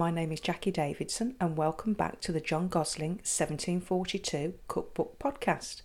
my 0.00 0.10
name 0.10 0.32
is 0.32 0.40
Jacqui 0.40 0.72
Davidson, 0.72 1.34
and 1.38 1.58
welcome 1.58 1.92
back 1.92 2.22
to 2.22 2.32
the 2.32 2.40
John 2.40 2.68
Gosling 2.68 3.16
1742 3.16 4.54
Cookbook 4.66 5.18
Podcast. 5.18 5.82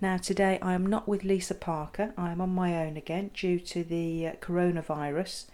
Now, 0.00 0.18
today 0.18 0.60
I 0.62 0.74
am 0.74 0.86
not 0.86 1.08
with 1.08 1.24
Lisa 1.24 1.56
Parker, 1.56 2.14
I 2.16 2.30
am 2.30 2.40
on 2.40 2.50
my 2.50 2.76
own 2.76 2.96
again 2.96 3.32
due 3.34 3.58
to 3.58 3.82
the 3.82 4.28
uh, 4.28 4.32
coronavirus, 4.34 5.46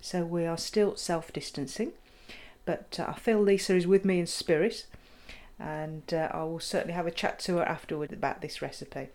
so 0.00 0.24
we 0.24 0.46
are 0.46 0.58
still 0.58 0.96
self 0.96 1.32
distancing. 1.32 1.92
But 2.64 2.98
uh, 2.98 3.04
I 3.10 3.20
feel 3.20 3.40
Lisa 3.40 3.76
is 3.76 3.86
with 3.86 4.04
me 4.04 4.18
in 4.18 4.26
spirit, 4.26 4.86
and 5.60 6.12
uh, 6.12 6.30
I 6.32 6.42
will 6.42 6.58
certainly 6.58 6.94
have 6.94 7.06
a 7.06 7.12
chat 7.12 7.38
to 7.38 7.58
her 7.58 7.62
afterward 7.62 8.12
about 8.12 8.40
this 8.40 8.60
recipe. 8.60 9.10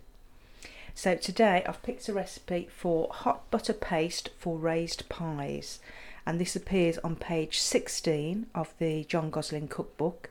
So, 0.96 1.16
today 1.16 1.62
I've 1.68 1.84
picked 1.84 2.08
a 2.08 2.14
recipe 2.14 2.70
for 2.74 3.10
hot 3.12 3.52
butter 3.52 3.74
paste 3.74 4.30
for 4.40 4.58
raised 4.58 5.10
pies 5.10 5.82
and 6.26 6.40
this 6.40 6.56
appears 6.56 6.98
on 7.00 7.16
page 7.16 7.60
16 7.60 8.48
of 8.54 8.74
the 8.80 9.04
John 9.06 9.30
Gosling 9.30 9.68
cookbook. 9.68 10.30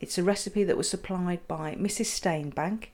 It's 0.00 0.18
a 0.18 0.22
recipe 0.22 0.64
that 0.64 0.76
was 0.76 0.88
supplied 0.88 1.46
by 1.46 1.74
Mrs. 1.74 2.06
Steinbank. 2.06 2.86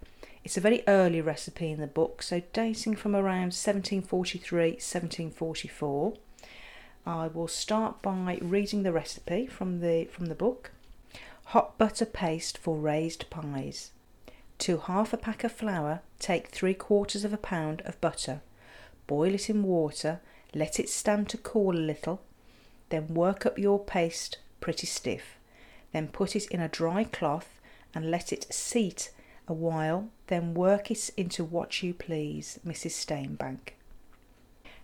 It's 0.45 0.57
a 0.57 0.61
very 0.61 0.83
early 0.87 1.21
recipe 1.21 1.71
in 1.71 1.81
the 1.81 1.87
book, 1.87 2.23
so 2.23 2.43
dating 2.53 2.97
from 2.97 3.17
around 3.17 3.53
1743 3.53 4.73
1744. 4.73 6.15
I 7.07 7.29
will 7.29 7.49
start 7.49 8.03
by 8.03 8.39
reading 8.43 8.83
the 8.83 8.93
recipe 8.93 9.47
from 9.47 9.81
the 9.81 10.07
from 10.11 10.27
the 10.27 10.35
book. 10.35 10.73
Hot 11.47 11.79
butter 11.79 12.07
paste 12.07 12.59
for 12.59 12.77
raised 12.77 13.31
pies. 13.31 13.93
To 14.59 14.79
half 14.79 15.13
a 15.13 15.17
pack 15.17 15.45
of 15.45 15.53
flour, 15.53 16.01
take 16.19 16.49
three 16.49 16.75
quarters 16.75 17.25
of 17.25 17.33
a 17.33 17.39
pound 17.39 17.83
of 17.83 18.01
butter. 18.01 18.41
Boil 19.07 19.35
it 19.35 19.49
in 19.49 19.63
water, 19.63 20.21
let 20.55 20.79
it 20.81 20.89
stand 20.89 21.29
to 21.31 21.39
cool 21.39 21.77
a 21.77 21.79
little, 21.79 22.23
then 22.89 23.15
work 23.15 23.45
up 23.47 23.59
your 23.59 23.79
paste 23.79 24.39
pretty 24.61 24.87
stiff. 24.87 25.37
Then 25.93 26.09
put 26.09 26.37
it 26.37 26.47
in 26.47 26.61
a 26.61 26.69
dry 26.69 27.05
cloth 27.05 27.61
and 27.95 28.11
let 28.11 28.33
it 28.33 28.53
seat 28.53 29.11
a 29.49 29.53
while, 29.53 30.09
then 30.27 30.55
work 30.55 30.91
it 30.91 31.11
into 31.17 31.45
what 31.45 31.83
you 31.83 31.95
please, 31.95 32.59
Mrs. 32.67 32.91
Steinbank. 32.91 33.75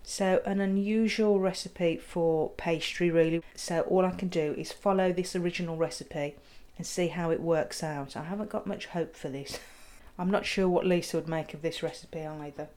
So, 0.05 0.42
an 0.44 0.60
unusual 0.60 1.38
recipe 1.38 1.96
for 1.96 2.50
pastry, 2.50 3.10
really. 3.10 3.42
So, 3.55 3.83
all 3.83 4.05
I 4.05 4.10
can 4.10 4.28
do 4.28 4.55
is 4.58 4.72
follow 4.72 5.12
this 5.12 5.36
original 5.36 5.77
recipe 5.77 6.36
and 6.77 6.86
see 6.86 7.08
how 7.08 7.30
it 7.30 7.40
works 7.40 7.83
out. 7.83 8.16
I 8.16 8.24
haven't 8.24 8.50
got 8.50 8.66
much 8.66 8.86
hope 8.86 9.14
for 9.14 9.28
this. 9.28 9.58
I'm 10.18 10.30
not 10.30 10.46
sure 10.46 10.68
what 10.68 10.86
Lisa 10.86 11.16
would 11.16 11.28
make 11.28 11.55
of 11.55 11.62
this 11.62 11.83
recipe 11.83 12.27
either. 12.27 12.68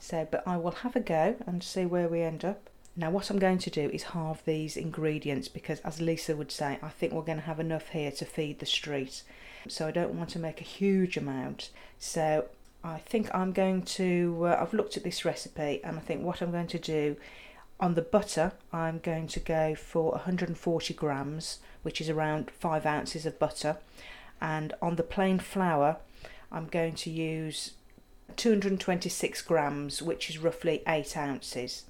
So, 0.00 0.26
but 0.28 0.42
I 0.46 0.56
will 0.56 0.72
have 0.72 0.96
a 0.96 1.00
go 1.00 1.36
and 1.46 1.62
see 1.62 1.84
where 1.84 2.08
we 2.08 2.22
end 2.22 2.44
up. 2.44 2.70
Now 2.96 3.10
what 3.10 3.30
I'm 3.30 3.38
going 3.38 3.58
to 3.58 3.70
do 3.70 3.88
is 3.90 4.02
halve 4.02 4.44
these 4.44 4.76
ingredients 4.76 5.46
because 5.46 5.78
as 5.80 6.00
Lisa 6.00 6.34
would 6.34 6.50
say, 6.50 6.78
I 6.82 6.88
think 6.88 7.12
we're 7.12 7.22
going 7.22 7.38
to 7.38 7.44
have 7.44 7.60
enough 7.60 7.90
here 7.90 8.10
to 8.12 8.24
feed 8.24 8.58
the 8.58 8.66
street. 8.66 9.22
So 9.68 9.86
I 9.86 9.90
don't 9.90 10.14
want 10.14 10.30
to 10.30 10.38
make 10.38 10.60
a 10.60 10.64
huge 10.64 11.16
amount. 11.16 11.70
So 11.98 12.46
I 12.82 12.98
think 12.98 13.32
I'm 13.34 13.52
going 13.52 13.82
to, 13.82 14.46
uh, 14.46 14.58
I've 14.60 14.72
looked 14.72 14.96
at 14.96 15.04
this 15.04 15.24
recipe 15.24 15.80
and 15.84 15.96
I 15.96 16.00
think 16.00 16.24
what 16.24 16.40
I'm 16.40 16.50
going 16.50 16.66
to 16.68 16.78
do 16.78 17.16
on 17.78 17.94
the 17.94 18.02
butter, 18.02 18.52
I'm 18.72 18.98
going 18.98 19.28
to 19.28 19.40
go 19.40 19.74
for 19.74 20.12
140 20.12 20.94
grams, 20.94 21.58
which 21.82 22.00
is 22.00 22.08
around 22.08 22.50
5 22.50 22.86
ounces 22.86 23.26
of 23.26 23.38
butter. 23.38 23.76
And 24.40 24.72
on 24.80 24.96
the 24.96 25.02
plain 25.02 25.38
flour, 25.38 25.98
I'm 26.50 26.66
going 26.66 26.94
to 26.94 27.10
use 27.10 27.72
226 28.36 29.42
grams, 29.42 30.02
which 30.02 30.30
is 30.30 30.38
roughly 30.38 30.82
8 30.86 31.16
ounces. 31.16 31.84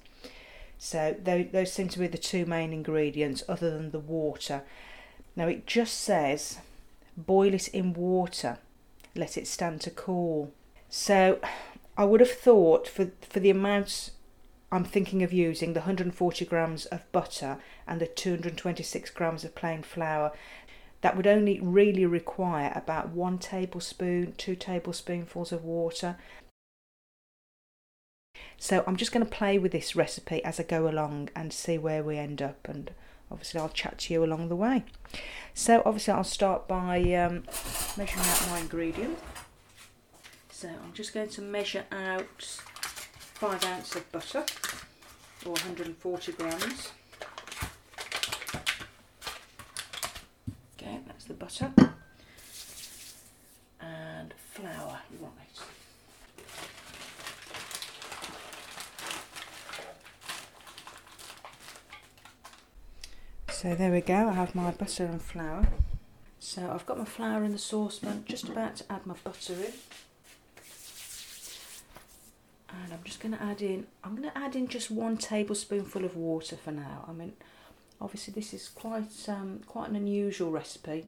So 0.77 1.15
those 1.23 1.71
seem 1.71 1.89
to 1.89 1.99
be 1.99 2.07
the 2.07 2.17
two 2.17 2.45
main 2.45 2.73
ingredients 2.73 3.43
other 3.47 3.69
than 3.69 3.91
the 3.91 3.99
water. 3.99 4.63
Now 5.35 5.47
it 5.47 5.67
just 5.67 5.99
says 5.99 6.57
boil 7.15 7.53
it 7.53 7.67
in 7.67 7.93
water, 7.93 8.57
let 9.15 9.37
it 9.37 9.47
stand 9.47 9.81
to 9.81 9.91
cool. 9.91 10.51
So 10.89 11.39
I 11.97 12.05
would 12.05 12.19
have 12.19 12.31
thought 12.31 12.87
for 12.87 13.11
for 13.21 13.39
the 13.39 13.51
amounts 13.51 14.11
I'm 14.71 14.85
thinking 14.85 15.21
of 15.21 15.33
using 15.33 15.73
the 15.73 15.81
140 15.81 16.45
grams 16.45 16.85
of 16.85 17.11
butter 17.11 17.57
and 17.85 17.99
the 17.99 18.07
226 18.07 19.09
grams 19.11 19.43
of 19.43 19.53
plain 19.53 19.83
flour 19.83 20.31
that 21.01 21.17
would 21.17 21.27
only 21.27 21.59
really 21.59 22.05
require 22.05 22.71
about 22.75 23.09
one 23.09 23.37
tablespoon, 23.37 24.33
two 24.37 24.55
tablespoonfuls 24.55 25.51
of 25.51 25.63
water. 25.63 26.17
So 28.57 28.83
I'm 28.85 28.95
just 28.95 29.11
going 29.11 29.25
to 29.25 29.31
play 29.31 29.57
with 29.57 29.71
this 29.71 29.95
recipe 29.95 30.43
as 30.43 30.59
I 30.59 30.63
go 30.63 30.87
along 30.87 31.29
and 31.35 31.51
see 31.51 31.77
where 31.77 32.03
we 32.03 32.17
end 32.17 32.41
up 32.41 32.67
and 32.69 32.91
obviously 33.31 33.59
I'll 33.59 33.69
chat 33.69 33.97
to 33.99 34.13
you 34.13 34.23
along 34.23 34.49
the 34.49 34.55
way. 34.55 34.83
So 35.53 35.81
obviously 35.85 36.13
I'll 36.13 36.23
start 36.23 36.67
by 36.67 36.99
um, 37.13 37.43
measuring 37.97 38.25
out 38.25 38.47
my 38.49 38.59
ingredient. 38.59 39.17
So 40.51 40.67
I'm 40.67 40.93
just 40.93 41.13
going 41.13 41.29
to 41.29 41.41
measure 41.41 41.85
out 41.91 42.43
5 42.43 43.65
ounces 43.65 43.95
of 43.95 44.11
butter 44.11 44.45
or 45.43 45.53
140 45.53 46.31
grams. 46.33 46.89
Okay, 50.77 50.99
that's 51.07 51.20
the 51.31 51.37
butter. 51.37 51.71
And 53.79 54.33
flour, 54.51 54.99
right. 55.21 55.31
So 63.49 63.75
there 63.75 63.91
we 63.91 64.01
go, 64.01 64.29
I 64.29 64.33
have 64.33 64.55
my 64.55 64.71
butter 64.71 65.05
and 65.05 65.21
flour. 65.21 65.67
So 66.39 66.69
I've 66.73 66.85
got 66.85 66.97
my 66.97 67.05
flour 67.05 67.43
in 67.43 67.51
the 67.51 67.57
saucepan, 67.57 68.25
just 68.27 68.49
about 68.49 68.75
to 68.77 68.91
add 68.91 69.05
my 69.05 69.15
butter 69.23 69.53
in. 69.53 69.73
And 72.69 72.93
I'm 72.93 73.03
just 73.03 73.19
going 73.19 73.33
to 73.33 73.41
add 73.41 73.61
in, 73.61 73.85
I'm 74.03 74.15
going 74.15 74.29
to 74.29 74.37
add 74.37 74.55
in 74.55 74.67
just 74.67 74.89
one 74.91 75.17
tablespoonful 75.17 76.03
of 76.03 76.15
water 76.15 76.55
for 76.55 76.71
now. 76.71 77.05
I 77.07 77.13
mean, 77.13 77.33
obviously 78.01 78.33
this 78.33 78.53
is 78.53 78.67
quite, 78.69 79.11
um, 79.27 79.61
quite 79.67 79.89
an 79.89 79.95
unusual 79.95 80.51
recipe. 80.51 81.07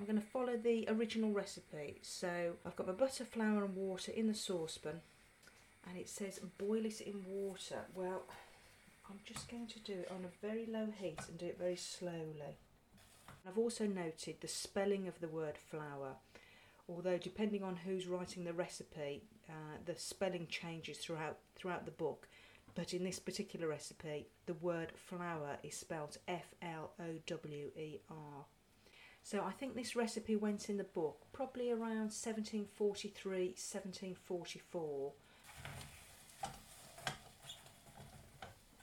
I'm 0.00 0.06
going 0.06 0.18
to 0.18 0.26
follow 0.26 0.56
the 0.56 0.86
original 0.88 1.30
recipe. 1.30 1.98
So 2.00 2.54
I've 2.64 2.74
got 2.74 2.86
my 2.86 2.94
butter, 2.94 3.26
flour 3.26 3.66
and 3.66 3.76
water 3.76 4.10
in 4.10 4.28
the 4.28 4.34
saucepan 4.34 5.02
and 5.86 5.98
it 5.98 6.08
says 6.08 6.40
boil 6.56 6.86
it 6.86 7.02
in 7.02 7.22
water. 7.28 7.80
Well, 7.94 8.22
I'm 9.10 9.20
just 9.26 9.50
going 9.50 9.66
to 9.66 9.78
do 9.80 9.92
it 9.92 10.10
on 10.10 10.24
a 10.24 10.46
very 10.46 10.64
low 10.66 10.88
heat 10.98 11.18
and 11.28 11.36
do 11.36 11.46
it 11.46 11.58
very 11.58 11.76
slowly. 11.76 12.56
I've 13.46 13.58
also 13.58 13.86
noted 13.86 14.36
the 14.40 14.48
spelling 14.48 15.06
of 15.06 15.20
the 15.20 15.28
word 15.28 15.58
flour, 15.70 16.14
although 16.88 17.18
depending 17.18 17.62
on 17.62 17.76
who's 17.76 18.06
writing 18.06 18.44
the 18.44 18.54
recipe, 18.54 19.22
uh, 19.50 19.78
the 19.84 19.96
spelling 19.96 20.46
changes 20.48 20.96
throughout 20.96 21.38
throughout 21.56 21.84
the 21.84 21.90
book. 21.90 22.26
But 22.74 22.94
in 22.94 23.04
this 23.04 23.18
particular 23.18 23.68
recipe, 23.68 24.28
the 24.46 24.54
word 24.54 24.92
flour 24.94 25.58
is 25.62 25.74
spelt 25.74 26.16
F 26.26 26.54
L 26.62 26.92
O 26.98 27.16
W 27.26 27.70
E 27.76 27.98
R. 28.08 28.44
So 29.22 29.44
I 29.44 29.52
think 29.52 29.74
this 29.74 29.94
recipe 29.94 30.34
went 30.34 30.68
in 30.68 30.76
the 30.76 30.84
book 30.84 31.26
probably 31.32 31.70
around 31.70 32.10
1743, 32.12 33.38
1744 33.56 35.12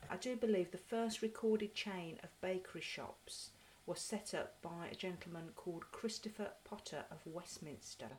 I 0.09 0.15
do 0.15 0.35
believe 0.35 0.71
the 0.71 0.77
first 0.77 1.21
recorded 1.21 1.75
chain 1.75 2.17
of 2.23 2.41
bakery 2.41 2.81
shops 2.81 3.51
was 3.85 3.99
set 3.99 4.33
up 4.33 4.61
by 4.61 4.87
a 4.91 4.95
gentleman 4.95 5.49
called 5.55 5.91
Christopher 5.91 6.49
Potter 6.63 7.03
of 7.11 7.19
Westminster, 7.25 8.09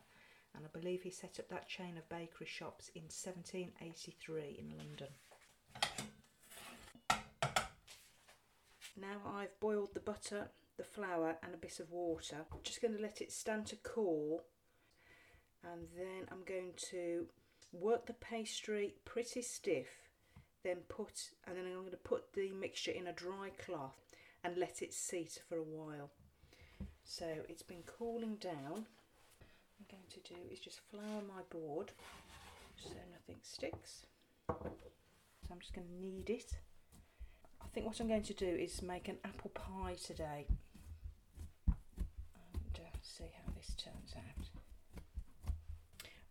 and 0.55 0.63
I 0.65 0.79
believe 0.79 1.01
he 1.01 1.09
set 1.09 1.39
up 1.39 1.49
that 1.49 1.67
chain 1.67 1.97
of 1.97 2.07
bakery 2.07 2.47
shops 2.47 2.89
in 2.95 3.03
1783 3.03 4.59
in 4.59 4.77
London. 4.77 5.07
Now 8.95 9.21
I've 9.35 9.59
boiled 9.59 9.93
the 9.93 9.99
butter, 9.99 10.49
the 10.79 10.83
flour, 10.83 11.37
and 11.43 11.53
a 11.53 11.57
bit 11.57 11.79
of 11.79 11.91
water. 11.91 12.37
I'm 12.51 12.59
just 12.63 12.81
going 12.81 12.95
to 12.95 13.01
let 13.01 13.21
it 13.21 13.31
stand 13.31 13.67
to 13.67 13.75
cool, 13.83 14.41
and 15.63 15.87
then 15.95 16.25
I'm 16.31 16.43
going 16.43 16.73
to 16.89 17.27
work 17.71 18.07
the 18.07 18.13
pastry 18.13 18.95
pretty 19.05 19.43
stiff 19.43 20.09
then 20.63 20.77
put 20.87 21.31
and 21.47 21.55
then 21.55 21.65
I'm 21.65 21.79
going 21.79 21.91
to 21.91 21.97
put 21.97 22.33
the 22.33 22.51
mixture 22.51 22.91
in 22.91 23.07
a 23.07 23.13
dry 23.13 23.51
cloth 23.63 23.95
and 24.43 24.57
let 24.57 24.81
it 24.81 24.93
seat 24.93 25.41
for 25.47 25.57
a 25.57 25.63
while. 25.63 26.09
So 27.03 27.25
it's 27.47 27.63
been 27.63 27.83
cooling 27.85 28.35
down. 28.35 28.85
I'm 29.77 29.85
going 29.89 30.03
to 30.09 30.33
do 30.33 30.35
is 30.51 30.59
just 30.59 30.81
flour 30.91 31.21
my 31.27 31.41
board 31.49 31.91
so 32.77 32.89
nothing 33.11 33.41
sticks. 33.41 34.05
So 34.47 35.51
I'm 35.51 35.59
just 35.59 35.73
going 35.73 35.87
to 35.87 35.93
knead 35.93 36.29
it. 36.29 36.57
I 37.61 37.67
think 37.73 37.85
what 37.85 37.99
I'm 37.99 38.07
going 38.07 38.23
to 38.23 38.33
do 38.33 38.47
is 38.47 38.81
make 38.81 39.07
an 39.07 39.17
apple 39.23 39.51
pie 39.51 39.95
today 40.03 40.47
see 43.09 43.31
how 43.43 43.51
this 43.57 43.75
turns 43.75 44.13
out. 44.15 44.45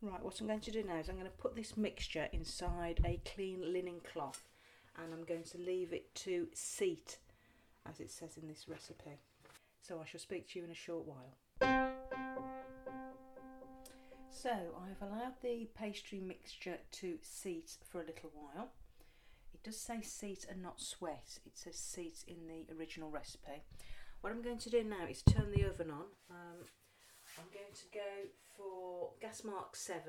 Right, 0.01 0.23
what 0.23 0.41
I'm 0.41 0.47
going 0.47 0.61
to 0.61 0.71
do 0.71 0.85
now 0.85 0.99
is 0.99 1.09
I'm 1.09 1.17
going 1.17 1.27
to 1.27 1.33
put 1.33 1.57
this 1.57 1.77
mixture 1.77 2.29
inside 2.33 3.01
a 3.05 3.21
clean 3.35 3.73
linen 3.73 4.01
cloth 4.13 4.49
and 4.97 5.13
I'm 5.13 5.25
going 5.25 5.43
to 5.43 5.59
leave 5.59 5.93
it 5.93 6.15
to 6.17 6.47
seat 6.55 7.19
as 7.89 7.99
it 7.99 8.11
says 8.11 8.37
in 8.41 8.47
this 8.47 8.69
recipe. 8.69 9.19
So 9.83 10.01
I 10.01 10.07
shall 10.07 10.21
speak 10.21 10.49
to 10.51 10.59
you 10.59 10.65
in 10.65 10.71
a 10.71 10.75
short 10.75 11.05
while. 11.05 11.35
So 14.31 14.51
I've 14.51 15.03
allowed 15.03 15.35
the 15.43 15.69
pastry 15.77 16.21
mixture 16.21 16.79
to 16.93 17.19
seat 17.23 17.77
for 17.85 18.01
a 18.01 18.07
little 18.07 18.31
while. 18.33 18.69
It 19.53 19.65
does 19.65 19.81
say 19.81 20.01
seat 20.01 20.47
and 20.49 20.63
not 20.63 20.81
sweat. 20.81 21.41
It 21.45 21.59
says 21.59 21.77
seat 21.77 22.25
in 22.29 22.47
the 22.47 22.73
original 22.79 23.11
recipe. 23.11 23.65
What 24.20 24.32
I'm 24.32 24.43
going 24.43 24.59
to 24.59 24.70
do 24.70 24.82
now 24.82 25.06
is 25.09 25.23
turn 25.23 25.53
the 25.55 25.65
oven 25.65 25.91
on. 25.91 26.06
Um, 26.31 26.67
I'm 27.38 27.47
going 27.55 27.73
to 27.73 27.87
go 27.94 28.11
for 28.56 29.11
gas 29.20 29.44
mark 29.44 29.76
7 29.76 30.03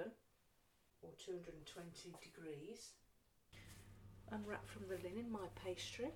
or 1.03 1.09
220 1.23 2.15
degrees. 2.23 2.89
Unwrap 4.31 4.67
from 4.67 4.87
the 4.87 4.95
linen 4.95 5.31
my 5.31 5.47
pastry. 5.63 6.07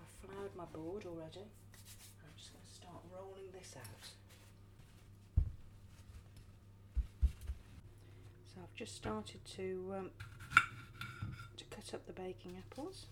I've 0.00 0.30
floured 0.30 0.56
my 0.56 0.64
board 0.64 1.04
already. 1.04 1.44
I'm 1.44 2.34
just 2.36 2.52
going 2.52 2.64
to 2.64 2.74
start 2.74 3.02
rolling 3.12 3.52
this 3.52 3.74
out. 3.76 4.08
So 8.54 8.60
I've 8.62 8.74
just 8.74 8.96
started 8.96 9.44
to 9.56 9.94
um, 9.98 10.10
to 11.58 11.64
cut 11.64 11.92
up 11.92 12.06
the 12.06 12.14
baking 12.14 12.56
apples. 12.58 13.06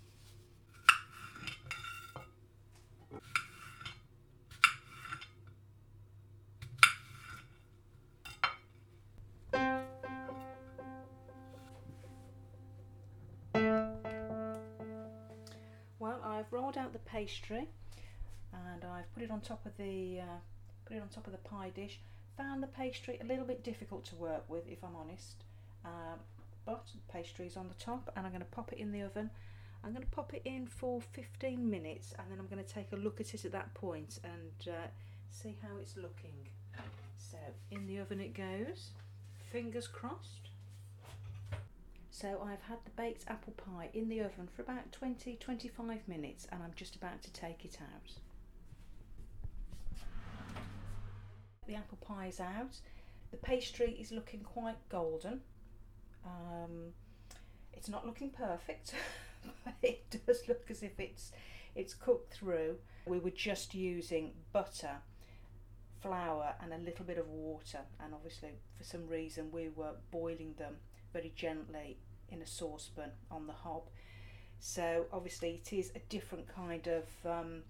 I've 16.46 16.52
rolled 16.52 16.78
out 16.78 16.93
the 16.93 17.00
pastry 17.00 17.69
and 18.52 18.84
I've 18.84 19.12
put 19.14 19.22
it 19.22 19.31
on 19.31 19.40
top 19.40 19.66
of 19.66 19.76
the 19.76 20.20
uh, 20.20 20.38
put 20.84 20.96
it 20.96 21.02
on 21.02 21.08
top 21.08 21.26
of 21.26 21.32
the 21.32 21.38
pie 21.38 21.70
dish 21.75 21.98
found 22.37 22.62
the 22.62 22.69
pastry 22.69 23.19
a 23.20 23.25
little 23.25 23.44
bit 23.44 23.64
difficult 23.64 24.04
to 24.06 24.14
work 24.16 24.44
with, 24.48 24.69
if 24.69 24.84
I'm 24.84 24.94
honest. 24.94 25.44
Um, 25.84 26.19
but 26.64 26.84
the 26.87 27.12
pastry 27.12 27.46
is 27.46 27.56
on 27.56 27.69
the 27.69 27.75
top, 27.82 28.12
and 28.16 28.26
I'm 28.26 28.32
going 28.32 28.44
to 28.44 28.50
pop 28.50 28.72
it 28.72 28.78
in 28.78 28.93
the 28.93 29.02
oven. 29.02 29.31
I'm 29.82 29.93
going 29.93 30.04
to 30.04 30.10
pop 30.10 30.34
it 30.34 30.43
in 30.44 30.66
for 30.66 31.00
15 31.00 31.69
minutes, 31.69 32.14
and 32.19 32.31
then 32.31 32.38
I'm 32.38 32.46
going 32.46 32.62
to 32.62 32.70
take 32.70 32.93
a 32.93 32.96
look 32.96 33.20
at 33.20 33.34
it 33.34 33.44
at 33.44 33.52
that 33.52 33.72
point 33.75 34.19
and 34.25 34.75
uh, 34.75 34.87
see 35.31 35.56
how 35.62 35.76
it's 35.81 35.96
looking. 35.96 36.48
So 37.16 37.38
in 37.70 37.87
the 37.87 37.98
oven 37.98 38.20
it 38.20 38.34
goes. 38.34 38.90
Fingers 39.50 39.87
crossed. 39.87 40.45
So 42.19 42.41
I've 42.43 42.63
had 42.63 42.79
the 42.87 42.93
baked 42.93 43.27
apple 43.29 43.53
pie 43.53 43.91
in 43.93 44.09
the 44.09 44.21
oven 44.21 44.49
for 44.57 44.63
about 44.63 44.91
20-25 44.91 46.09
minutes, 46.09 46.49
and 46.51 46.63
I'm 46.63 46.73
just 46.75 46.97
about 46.97 47.23
to 47.25 47.33
take 47.35 47.67
it 47.67 47.77
out. 47.83 48.11
the 51.67 51.75
apple 51.75 51.99
pie 52.01 52.29
is 52.29 52.41
out. 52.41 52.81
The 53.33 53.37
pastry 53.37 53.99
is 54.01 54.13
looking 54.13 54.41
quite 54.41 54.77
golden. 54.89 55.43
Um, 56.25 56.95
it's 57.75 57.91
not 57.91 58.07
looking 58.07 58.31
perfect, 58.31 58.95
but 59.67 59.75
it 59.83 60.23
does 60.27 60.49
look 60.49 60.71
as 60.71 60.83
if 60.83 60.99
it's 60.99 61.33
it's 61.75 61.93
cooked 61.93 62.33
through. 62.33 62.77
We 63.05 63.19
were 63.19 63.29
just 63.29 63.75
using 63.75 64.33
butter, 64.55 65.03
flour, 66.01 66.55
and 66.63 66.73
a 66.73 66.79
little 66.79 67.05
bit 67.05 67.19
of 67.19 67.29
water, 67.29 67.81
and 68.03 68.15
obviously 68.15 68.53
for 68.79 68.85
some 68.85 69.07
reason 69.07 69.51
we 69.53 69.69
were 69.69 69.97
boiling 70.11 70.55
them 70.57 70.77
very 71.17 71.33
gently 71.35 71.97
in 72.31 72.43
a 72.43 72.47
saucepan 72.47 73.11
on 73.31 73.47
the 73.47 73.53
hob. 73.53 73.85
So 74.59 75.07
obviously 75.13 75.61
it 75.63 75.73
is 75.73 75.93
a 75.95 76.01
different 76.11 76.47
kind 76.49 76.87
of 76.87 77.05
um, 77.25 77.63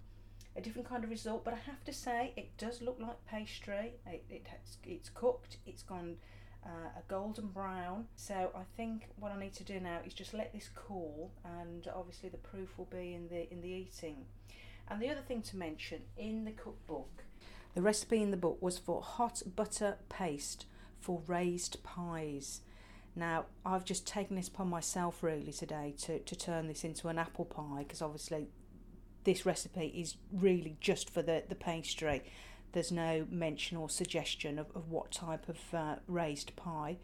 a 0.56 0.60
different 0.60 0.88
kind 0.88 1.04
of 1.04 1.10
result. 1.10 1.44
But 1.44 1.54
I 1.54 1.58
have 1.70 1.84
to 1.84 1.92
say, 1.92 2.32
it 2.36 2.56
does 2.58 2.82
look 2.82 2.98
like 2.98 3.18
pastry. 3.26 3.92
It, 4.06 4.24
it 4.30 4.46
has, 4.48 4.78
it's 4.84 5.10
cooked. 5.10 5.58
It's 5.66 5.82
gone 5.82 6.16
uh, 6.64 6.88
a 6.98 7.02
golden 7.08 7.48
brown. 7.48 8.06
So 8.16 8.50
I 8.54 8.64
think 8.76 9.08
what 9.20 9.32
I 9.32 9.38
need 9.38 9.54
to 9.54 9.64
do 9.64 9.78
now 9.78 9.98
is 10.06 10.14
just 10.14 10.34
let 10.34 10.52
this 10.52 10.70
cool, 10.74 11.30
and 11.44 11.88
obviously 11.94 12.30
the 12.30 12.38
proof 12.38 12.76
will 12.76 12.90
be 12.90 13.14
in 13.14 13.28
the 13.28 13.52
in 13.52 13.60
the 13.60 13.68
eating. 13.68 14.24
And 14.88 15.00
the 15.00 15.10
other 15.10 15.20
thing 15.20 15.42
to 15.42 15.56
mention 15.56 16.02
in 16.16 16.44
the 16.44 16.52
cookbook, 16.52 17.24
the 17.74 17.82
recipe 17.82 18.22
in 18.22 18.30
the 18.30 18.36
book 18.36 18.58
was 18.60 18.78
for 18.78 19.02
hot 19.02 19.42
butter 19.54 19.98
paste 20.08 20.66
for 21.00 21.22
raised 21.26 21.82
pies. 21.82 22.62
Now, 23.16 23.46
I've 23.64 23.86
just 23.86 24.06
taken 24.06 24.36
this 24.36 24.48
upon 24.48 24.68
myself 24.68 25.22
really 25.22 25.50
today 25.50 25.94
to, 26.02 26.18
to 26.18 26.36
turn 26.36 26.68
this 26.68 26.84
into 26.84 27.08
an 27.08 27.18
apple 27.18 27.46
pie 27.46 27.78
because 27.78 28.02
obviously 28.02 28.48
this 29.24 29.46
recipe 29.46 29.86
is 29.86 30.16
really 30.30 30.76
just 30.80 31.08
for 31.08 31.22
the, 31.22 31.42
the 31.48 31.54
pastry. 31.54 32.22
There's 32.72 32.92
no 32.92 33.26
mention 33.30 33.78
or 33.78 33.88
suggestion 33.88 34.58
of, 34.58 34.66
of 34.74 34.90
what 34.90 35.12
type 35.12 35.48
of 35.48 35.58
uh, 35.72 35.96
raised 36.06 36.54
pie. 36.56 36.98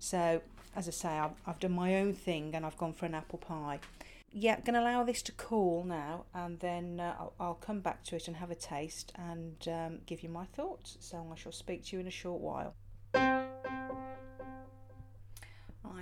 So, 0.00 0.42
as 0.74 0.88
I 0.88 0.90
say, 0.90 1.08
I've, 1.10 1.30
I've 1.46 1.60
done 1.60 1.72
my 1.72 1.94
own 1.94 2.12
thing 2.12 2.52
and 2.54 2.66
I've 2.66 2.76
gone 2.76 2.92
for 2.92 3.06
an 3.06 3.14
apple 3.14 3.38
pie. 3.38 3.78
Yeah, 4.32 4.56
I'm 4.56 4.62
going 4.62 4.74
to 4.74 4.80
allow 4.80 5.04
this 5.04 5.22
to 5.22 5.32
cool 5.32 5.84
now 5.84 6.24
and 6.34 6.58
then 6.58 6.98
uh, 6.98 7.14
I'll, 7.20 7.32
I'll, 7.38 7.54
come 7.54 7.80
back 7.80 8.02
to 8.04 8.16
it 8.16 8.26
and 8.26 8.36
have 8.36 8.50
a 8.50 8.56
taste 8.56 9.12
and 9.14 9.56
um, 9.68 9.98
give 10.06 10.24
you 10.24 10.28
my 10.28 10.44
thoughts. 10.44 10.96
So, 10.98 11.24
I 11.32 11.36
shall 11.36 11.52
speak 11.52 11.84
to 11.86 11.96
you 11.96 12.00
in 12.00 12.08
a 12.08 12.10
short 12.10 12.40
while. 12.40 12.74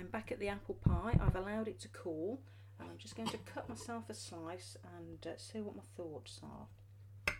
I'm 0.05 0.11
back 0.11 0.31
at 0.31 0.39
the 0.39 0.49
apple 0.49 0.75
pie. 0.75 1.17
I've 1.19 1.35
allowed 1.35 1.67
it 1.67 1.79
to 1.79 1.87
cool 1.87 2.39
and 2.79 2.87
I'm 2.87 2.99
just 2.99 3.15
going 3.15 3.29
to 3.29 3.37
cut 3.39 3.67
myself 3.67 4.03
a 4.07 4.13
slice 4.13 4.77
and 4.99 5.25
uh, 5.25 5.35
see 5.37 5.61
what 5.61 5.75
my 5.75 5.81
thoughts 5.97 6.39
are. 6.43 7.35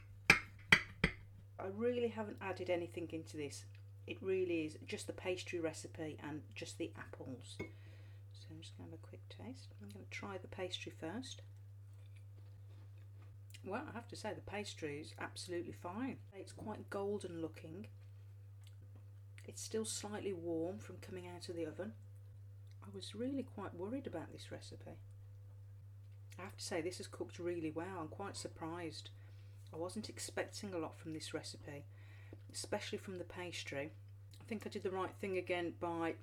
I 1.59 1.67
really 1.75 2.07
haven't 2.07 2.37
added 2.41 2.71
anything 2.71 3.07
into 3.13 3.37
this. 3.37 3.65
It 4.07 4.17
really 4.19 4.65
is 4.65 4.79
just 4.87 5.05
the 5.05 5.13
pastry 5.13 5.59
recipe 5.59 6.17
and 6.27 6.41
just 6.55 6.79
the 6.79 6.91
apples. 6.97 7.55
So 7.59 8.47
I'm 8.49 8.59
just 8.61 8.75
going 8.75 8.89
to 8.89 8.95
have 8.95 8.99
a 9.03 9.07
quick 9.07 9.21
taste. 9.29 9.75
I'm 9.79 9.89
going 9.89 10.03
to 10.03 10.09
try 10.09 10.39
the 10.39 10.47
pastry 10.47 10.91
first. 10.99 11.43
Well, 13.63 13.83
I 13.87 13.93
have 13.93 14.07
to 14.07 14.15
say 14.15 14.31
the 14.33 14.41
pastry 14.41 15.01
is 15.01 15.13
absolutely 15.19 15.73
fine. 15.73 16.17
It's 16.33 16.51
quite 16.51 16.89
golden 16.89 17.43
looking. 17.43 17.85
It's 19.47 19.61
still 19.61 19.85
slightly 19.85 20.33
warm 20.33 20.79
from 20.79 20.95
coming 20.97 21.27
out 21.27 21.47
of 21.47 21.55
the 21.55 21.67
oven. 21.67 21.91
I 22.85 22.95
was 22.95 23.15
really 23.15 23.43
quite 23.43 23.73
worried 23.73 24.07
about 24.07 24.31
this 24.31 24.51
recipe. 24.51 24.97
I 26.37 26.43
have 26.43 26.57
to 26.57 26.63
say, 26.63 26.81
this 26.81 26.99
is 26.99 27.07
cooked 27.07 27.39
really 27.39 27.71
well. 27.71 27.97
I'm 27.99 28.07
quite 28.07 28.37
surprised. 28.37 29.09
I 29.73 29.77
wasn't 29.77 30.09
expecting 30.09 30.73
a 30.73 30.77
lot 30.77 30.97
from 30.97 31.13
this 31.13 31.33
recipe, 31.33 31.85
especially 32.53 32.97
from 32.97 33.17
the 33.17 33.23
pastry. 33.23 33.91
I 34.39 34.43
think 34.47 34.63
I 34.65 34.69
did 34.69 34.83
the 34.83 34.91
right 34.91 35.13
thing 35.19 35.37
again 35.37 35.73
by 35.79 36.13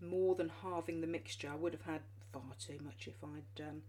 more 0.00 0.34
than 0.34 0.50
halving 0.62 1.00
the 1.00 1.06
mixture. 1.06 1.50
I 1.52 1.56
would 1.56 1.72
have 1.72 1.82
had 1.82 2.00
far 2.32 2.42
too 2.58 2.78
much 2.84 3.08
if 3.08 3.22
I'd 3.22 3.62
um, 3.68 3.82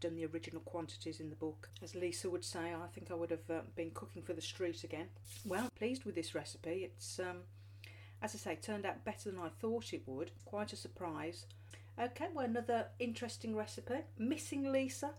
done 0.00 0.16
the 0.16 0.26
original 0.26 0.60
quantities 0.62 1.20
in 1.20 1.30
the 1.30 1.36
book. 1.36 1.70
As 1.82 1.94
Lisa 1.94 2.28
would 2.28 2.44
say, 2.44 2.74
I 2.74 2.86
think 2.92 3.10
I 3.10 3.14
would 3.14 3.30
have 3.30 3.50
uh, 3.50 3.60
been 3.74 3.90
cooking 3.92 4.22
for 4.22 4.32
the 4.32 4.42
street 4.42 4.84
again. 4.84 5.06
Well, 5.44 5.70
pleased 5.78 6.04
with 6.04 6.14
this 6.14 6.34
recipe. 6.34 6.90
It's, 6.92 7.18
um, 7.18 7.38
as 8.20 8.34
I 8.34 8.38
say, 8.38 8.56
turned 8.56 8.84
out 8.84 9.04
better 9.04 9.30
than 9.30 9.40
I 9.40 9.48
thought 9.48 9.92
it 9.92 10.02
would. 10.06 10.32
Quite 10.44 10.72
a 10.72 10.76
surprise. 10.76 11.46
Okay, 12.00 12.28
well, 12.34 12.46
another 12.46 12.86
interesting 12.98 13.54
recipe. 13.54 13.96
Missing 14.18 14.72
Lisa. 14.72 15.10